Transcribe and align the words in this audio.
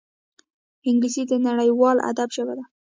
انګلیسي 0.89 1.23
د 1.27 1.33
نړیوال 1.47 1.97
ادب 2.09 2.29
ژبه 2.35 2.53
ده 2.57 2.63